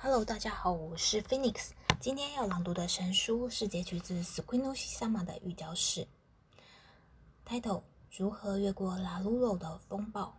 [0.00, 1.70] Hello，大家好，我是 Phoenix。
[1.98, 6.06] 今天要朗读的神书是截取自 Squinoshi Sama 的预教式。
[7.44, 7.82] Title：
[8.16, 10.38] 如何越过 La Lulo 的风暴？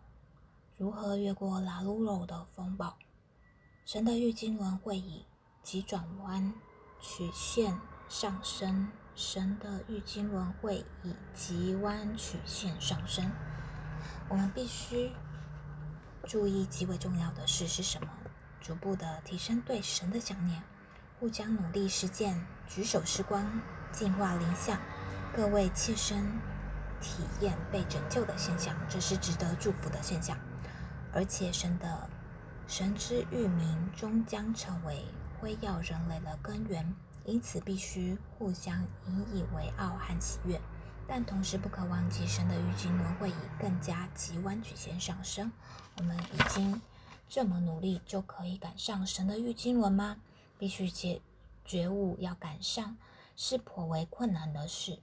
[0.78, 2.98] 如何越过 La Lulo 的风暴？
[3.84, 5.26] 神的玉经轮会以
[5.62, 6.54] 急转弯
[7.02, 8.90] 曲线上升。
[9.14, 13.30] 神的玉经轮会以急弯曲线上升。
[14.30, 15.12] 我们必须
[16.24, 18.08] 注意极为重要的事是什么？
[18.62, 20.62] 逐步的提升对神的想念，
[21.20, 24.80] 互相努力实践，举手施光，净化灵相，
[25.36, 26.24] 各位切身
[27.02, 30.38] 体验被拯救的现象，这是值得祝福的现象。
[31.14, 32.10] 而且神的
[32.68, 35.06] 神之域名终将成为
[35.40, 36.94] 辉耀人类的根源，
[37.26, 40.60] 因此必须互相引以为傲和喜悦。
[41.08, 45.52] 但同时不可忘记，神的玉经轮会以更加急弯曲线上升。
[45.98, 46.80] 我们已经。
[47.30, 50.20] 这么努力就可以赶上神的玉经轮吗？
[50.58, 51.22] 必须觉
[51.64, 52.98] 觉悟，要赶上
[53.36, 54.98] 是颇为困难的事。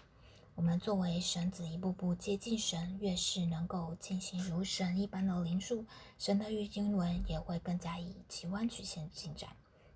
[0.57, 5.85] 我们作为神子，一步步接近神，越是能够进行如神一般的灵术，
[6.19, 9.51] 神的玉经轮也会更加以极弯曲线进展，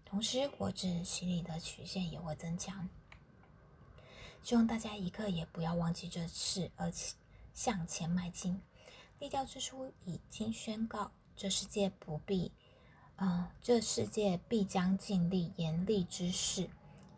[0.04, 2.88] 同时活质洗礼的曲线也会增强。
[4.44, 7.16] 希望大家一刻也不要忘记这事，而且
[7.52, 8.62] 向前迈进。
[9.18, 11.10] 立教之初已经宣告。
[11.40, 12.52] 这世界不必，
[13.16, 16.68] 嗯，这世界必将尽力严厉之事，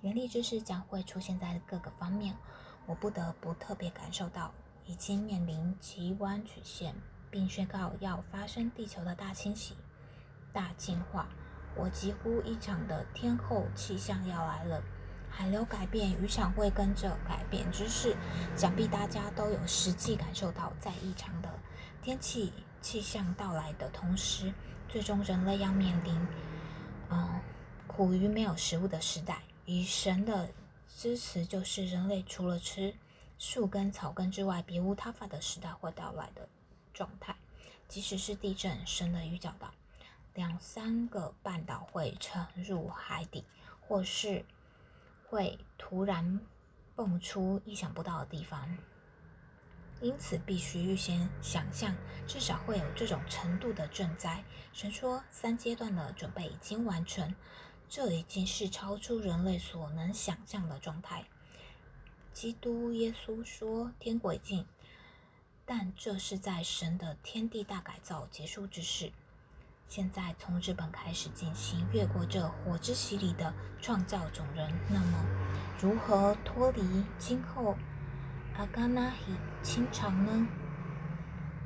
[0.01, 2.37] 严厉之事将会出现在各个方面。
[2.87, 4.55] 我不得不特别感受到，
[4.87, 6.95] 已经面临极弯曲线，
[7.33, 9.75] 并宣告要发生地球的大清洗、
[10.53, 11.29] 大进化。
[11.75, 14.81] 我几乎异常的天后气象要来了，
[15.29, 18.17] 海流改变，渔场会跟着改变之势。
[18.57, 21.53] 想必大家都有实际感受到，在异常的
[22.01, 22.53] 天气。
[22.83, 24.53] 气象到来的同时，
[24.89, 26.27] 最终人类要面临，
[27.09, 27.41] 嗯，
[27.87, 29.43] 苦于没有食物的时代。
[29.65, 30.51] 以神的
[30.87, 32.95] 支持，就是人类除了吃
[33.39, 36.49] 树根、草根之外，别无他法的时代会到来的
[36.93, 37.37] 状态。
[37.87, 39.73] 即使是地震，神的预兆到，
[40.35, 43.45] 两三个半岛会沉入海底，
[43.81, 44.45] 或是
[45.29, 46.41] 会突然
[46.97, 48.77] 蹦出意想不到的地方。
[50.03, 51.95] 因此，必须预先想象，
[52.27, 54.43] 至少会有这种程度的赈灾。
[54.73, 57.33] 神说，三阶段的准备已经完成，
[57.89, 61.25] 这已经是超出人类所能想象的状态。
[62.33, 64.67] 基督耶稣说，天国已近，
[65.65, 69.13] 但这是在神的天地大改造结束之时。
[69.87, 75.25] 现在从日本开始进行越过这火之洗礼的创造种人，那么
[75.81, 77.77] 如何脱离今后？
[78.59, 80.47] 阿嘎那希清朝呢，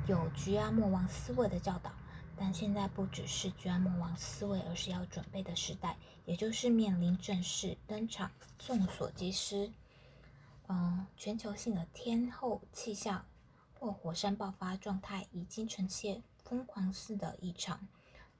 [0.07, 1.91] 有居阿莫王思维的教导，
[2.37, 8.31] 但现在不只是居阿莫王思维，而是要准备的时代，也就是面临正式登场。
[8.57, 9.71] 众所皆知，
[10.67, 13.25] 嗯，全球性的天后气象
[13.77, 17.87] 或火山爆发状态已经呈现疯狂似的异常，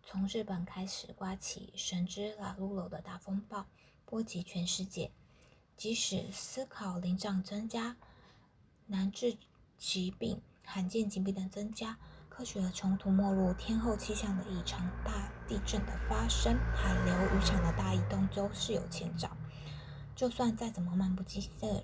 [0.03, 3.67] 从日本开始刮起神之拉鲁鲁的大风暴，
[4.05, 5.11] 波及全世界。
[5.75, 7.97] 即使思考灵障增加。
[8.87, 9.37] 难治
[9.77, 11.97] 疾病、罕见疾病的增加，
[12.29, 19.29] 科学的穷途末路、天后气象的异常、大地震的发生、海流、渔场的大移动，都是有前兆。
[20.15, 21.83] 就算再怎么漫不经心的，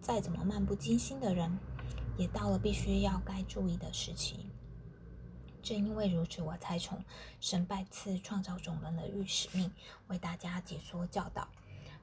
[0.00, 1.58] 再怎么漫不经心的人，
[2.18, 4.46] 也到了必须要该注意的时期。
[5.62, 7.04] 正因为如此，我才从
[7.40, 9.72] 神拜赐创造种人的御使命，
[10.08, 11.46] 为大家解说教导，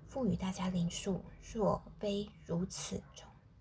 [0.07, 1.21] 赋予大家灵数。
[1.53, 3.01] 若非如此，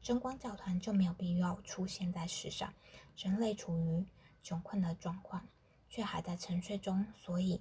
[0.03, 2.72] 真光教团就没有必要出现在世上。
[3.16, 4.06] 人类处于
[4.42, 5.47] 穷困的状况，
[5.88, 7.60] 却还在沉睡中，所以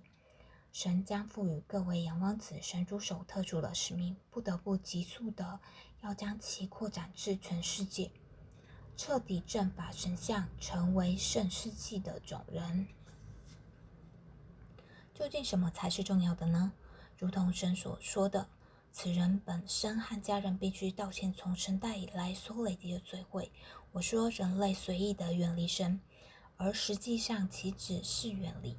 [0.71, 5.59] 神将赋予各位阳光子神主手特殊的使命，不得不急速的
[6.01, 8.11] 要将其扩展至全世界，
[8.95, 12.87] 彻底正法神像，成为圣世纪的种人。
[15.15, 16.71] 究竟什么才是重要的呢？
[17.17, 18.47] 如同神所说的。
[18.99, 23.51] 此人本身和家人必须道歉，从神代以来所累积的罪会。
[23.91, 26.01] 我说人类随意的远离神，
[26.57, 28.75] 而实际上岂止是远离，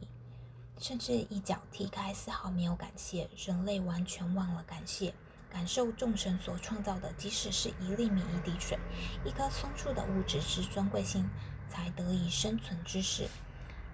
[0.77, 3.31] 甚至一脚踢开，丝毫没有感谢。
[3.37, 5.15] 人类完全忘了感谢，
[5.49, 8.77] 感受众神所创造的，即使是一粒米、一滴水、
[9.25, 11.31] 一棵松树的物质之尊贵性，
[11.69, 13.29] 才得以生存之事。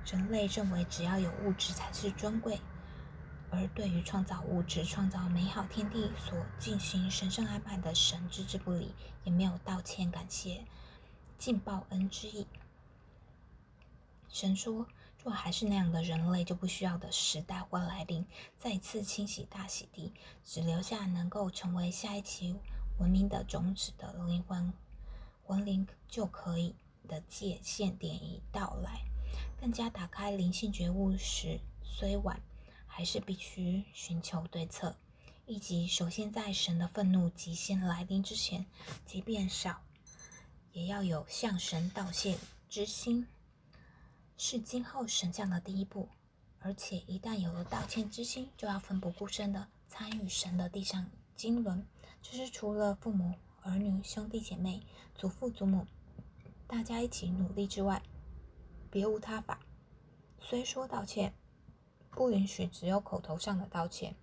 [0.06, 2.58] 人类认为只要有物质才是尊贵。
[3.54, 10.64] 而对于创造物质、创造美好天地所进行神圣安排的神置之不理，也没有道歉、感谢、
[11.38, 12.46] 尽报恩之意。
[14.28, 14.86] 神说
[15.22, 18.26] ：“若还是那样的人类，就不需要的时代会来临，
[18.58, 20.12] 再次清洗大洗地，
[20.44, 22.56] 只留下能够成为下一期
[22.98, 24.72] 文明的种子的灵魂
[25.44, 26.74] 魂灵就可以
[27.06, 29.02] 的界限点已到来。
[29.60, 32.40] 更加打开灵性觉悟时虽晚，
[32.96, 34.94] 还是必须寻求对策，
[35.46, 38.66] 以及首先在神的愤怒极限来临之前，
[39.04, 39.82] 即便少，
[40.70, 42.38] 也要有向神道谢
[42.68, 43.26] 之心。
[44.36, 46.08] 是今后神降的第一步，
[46.60, 51.84] 而且一旦有了道歉之心，就要奋不顾身的参与神的地上经纶。
[52.22, 54.80] 这是除了父母、儿女、兄弟姐妹、
[55.16, 55.84] 祖父祖母
[56.68, 58.00] 大家一起努力之外，
[58.88, 59.58] 别无他法。
[60.40, 61.34] 虽说道歉
[62.14, 64.14] 不允许只有口头上的道歉，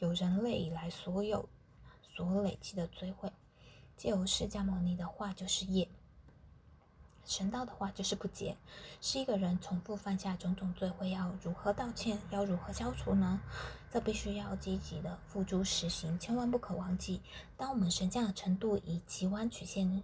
[0.00, 1.48] 有人类以来所有
[2.02, 3.32] 所累积的罪会，
[3.96, 5.88] 借由释迦牟尼的话就是业。
[7.24, 8.56] 神道的话就是不洁，
[9.00, 13.40] 是一个人重复犯下种种罪，会要如何道歉，要如何消除呢？
[13.90, 17.22] 这必须要积极的付诸实行，千万不可忘记。
[17.56, 20.02] 当我们神降的程度以极弯曲线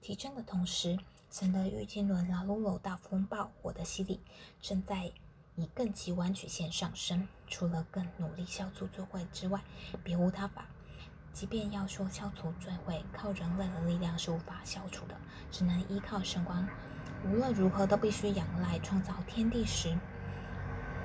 [0.00, 0.98] 提升的同时，
[1.30, 4.20] 神的玉金轮拉鲁鲁大风暴火的洗礼
[4.62, 5.12] 正在
[5.56, 7.26] 以更极弯曲线上升。
[7.48, 9.60] 除了更努力消除罪会之外，
[10.02, 10.66] 别无他法。
[11.32, 15.14] 即便要说消除罪会，靠人类的力量是无法消除的，
[15.50, 16.66] 只能依靠神光。
[17.24, 19.96] 无论如何，都必须仰赖创造天地时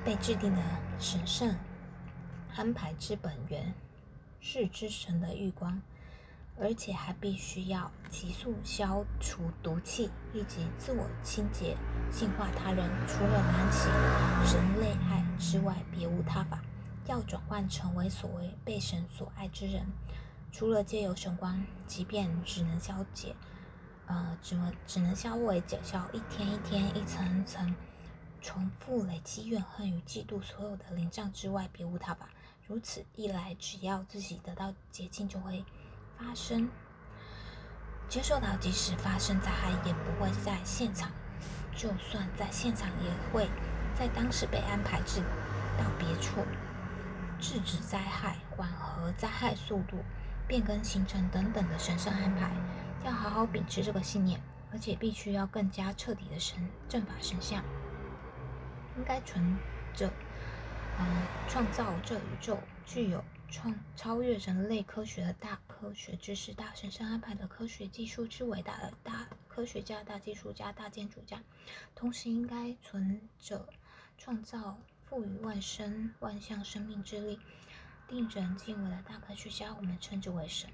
[0.04, 0.62] 被制定的
[0.98, 1.54] 神圣
[2.56, 3.74] 安排之本源
[4.40, 5.80] 是之神的玉光，
[6.58, 11.76] 而且还必须要急速消除毒气，以及自我清洁、
[12.10, 12.88] 净化他人。
[13.08, 13.88] 除了燃起
[14.46, 16.62] 神类爱之外，别无他法。
[17.06, 19.84] 要转换成为所谓被神所爱之人。
[20.52, 23.34] 除了借由神光，即便只能消解，
[24.06, 27.74] 呃，只能只能消为解消一天一天、一层一层
[28.40, 32.28] 重复累积怨恨与嫉妒所有的灵障之外，别无他法。
[32.68, 35.64] 如此一来，只要自己得到洁净，就会
[36.22, 36.68] 发生
[38.08, 41.08] 接受到，即使发生灾害，也不会在现场；
[41.74, 43.48] 就算在现场，也会
[43.94, 45.20] 在当时被安排至
[45.78, 46.46] 到别处，
[47.40, 49.98] 制止灾害，缓和灾害速度。
[50.48, 52.50] 变更行程等等的神圣安排，
[53.04, 54.38] 要好好秉持这个信念，
[54.72, 56.58] 而且必须要更加彻底的神
[56.88, 57.62] 正法神像，
[58.98, 59.56] 应该存
[59.94, 60.10] 着，
[60.98, 61.06] 嗯，
[61.48, 71.42] 创造这宇宙具有创超越人类科学的大科学知识、大神圣安排的科学技术之伟大的大科学家、大技术家、大建筑家，
[71.94, 73.68] 同时应该存着
[74.16, 77.38] 创造赋予万生万象生命之力。
[78.08, 80.68] 令人敬畏的大科学家，我们称之为神。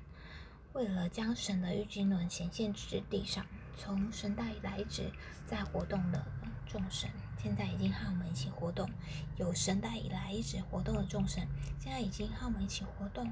[0.73, 3.45] 为了将神的玉金轮显现至地上，
[3.77, 5.11] 从神代以来一直
[5.47, 6.25] 在活动的
[6.67, 7.11] 众神，
[7.43, 8.89] 现在已经和我们一起活动。
[9.37, 11.47] 有神代以来一直活动的众神，
[11.81, 13.31] 现在已经和我们一起活动。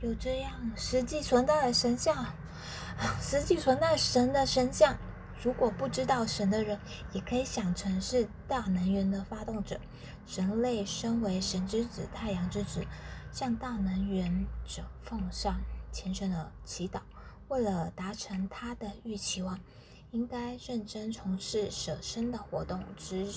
[0.00, 2.34] 有这样实际存在的神像，
[3.20, 4.96] 实际存在神的神像。
[5.42, 6.78] 如果不知道神的人，
[7.12, 9.80] 也可以想成是大能源的发动者。
[10.34, 12.84] 人类身为神之子、太阳之子，
[13.30, 15.60] 向大能源者奉上
[15.92, 17.00] 虔诚的祈祷。
[17.48, 19.60] 为了达成他的预期望，
[20.10, 23.30] 应该认真从事舍身的活动之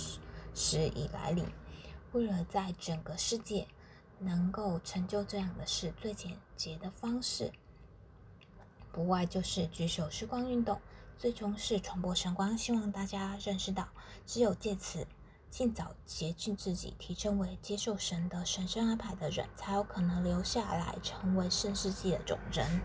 [0.53, 1.45] 时已来临。
[2.11, 3.67] 为了在整个世界
[4.17, 7.51] 能够成就这样的事，最简洁的方式，
[8.91, 10.79] 不外就是举手时光运动。
[11.17, 13.89] 最终是传播神光，希望大家认识到，
[14.25, 15.05] 只有借此
[15.49, 22.79] 尽早洁净自己，提升为接受神的神圣安排的人，才有可能留下来成为圣世纪的种人。